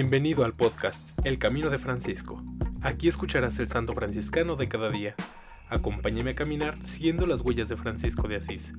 [0.00, 2.40] Bienvenido al podcast El Camino de Francisco.
[2.82, 5.16] Aquí escucharás el santo franciscano de cada día.
[5.68, 8.74] Acompáñame a caminar siguiendo las huellas de Francisco de Asís.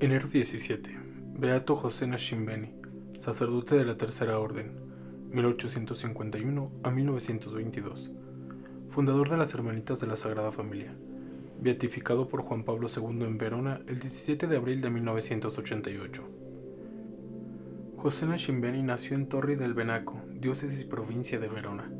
[0.00, 0.96] Enero 17.
[1.38, 2.72] Beato José Nashimbeni,
[3.18, 4.72] sacerdote de la Tercera Orden,
[5.30, 8.10] 1851 a 1922.
[8.88, 10.94] Fundador de las Hermanitas de la Sagrada Familia.
[11.60, 16.22] Beatificado por Juan Pablo II en Verona el 17 de abril de 1988.
[17.96, 21.90] José Nashimbeni nació en Torri del Benaco, diócesis provincia de Verona,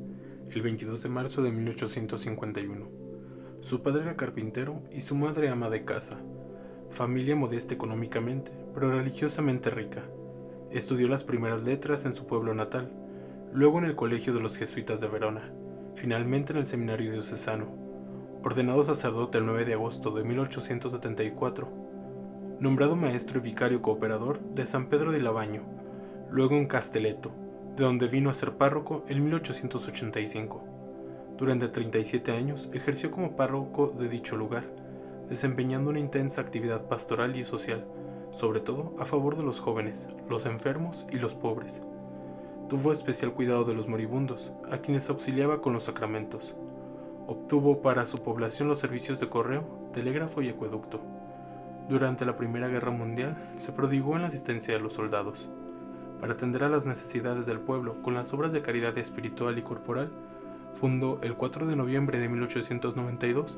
[0.50, 2.88] el 22 de marzo de 1851.
[3.60, 6.18] Su padre era carpintero y su madre ama de casa
[6.90, 10.04] familia modesta económicamente, pero religiosamente rica.
[10.70, 12.90] Estudió las primeras letras en su pueblo natal,
[13.52, 15.52] luego en el Colegio de los Jesuitas de Verona,
[15.94, 17.66] finalmente en el Seminario Diocesano,
[18.42, 21.68] ordenado sacerdote el 9 de agosto de 1874,
[22.60, 25.62] nombrado maestro y vicario cooperador de San Pedro de Labaño,
[26.30, 27.32] luego en Casteleto,
[27.76, 30.64] de donde vino a ser párroco en 1885.
[31.38, 34.64] Durante 37 años ejerció como párroco de dicho lugar,
[35.28, 37.84] desempeñando una intensa actividad pastoral y social,
[38.36, 41.80] sobre todo a favor de los jóvenes, los enfermos y los pobres.
[42.68, 46.54] Tuvo especial cuidado de los moribundos, a quienes auxiliaba con los sacramentos.
[47.26, 51.00] Obtuvo para su población los servicios de correo, telégrafo y acueducto.
[51.88, 55.48] Durante la Primera Guerra Mundial se prodigó en la asistencia de los soldados.
[56.20, 60.10] Para atender a las necesidades del pueblo con las obras de caridad espiritual y corporal,
[60.74, 63.56] fundó el 4 de noviembre de 1892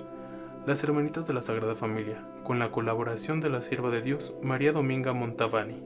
[0.68, 4.70] las Hermanitas de la Sagrada Familia, con la colaboración de la sierva de Dios María
[4.70, 5.82] Dominga Montavani.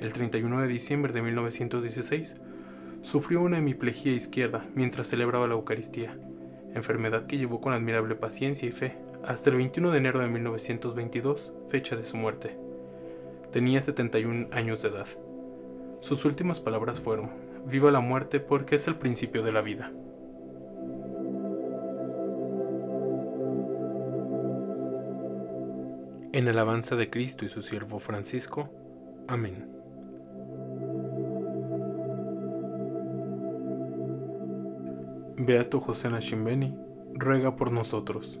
[0.00, 2.36] El 31 de diciembre de 1916,
[3.00, 6.18] sufrió una hemiplegia izquierda mientras celebraba la Eucaristía,
[6.74, 11.52] enfermedad que llevó con admirable paciencia y fe hasta el 21 de enero de 1922,
[11.68, 12.58] fecha de su muerte.
[13.52, 15.06] Tenía 71 años de edad.
[16.00, 17.30] Sus últimas palabras fueron,
[17.66, 19.92] Viva la muerte porque es el principio de la vida.
[26.34, 28.70] En alabanza de Cristo y su siervo Francisco.
[29.28, 29.68] Amén.
[35.36, 36.74] Beato José Nashimbeni,
[37.14, 38.40] ruega por nosotros.